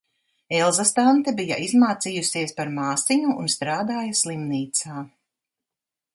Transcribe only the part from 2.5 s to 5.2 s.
par māsiņu un strādāja slimnīcā.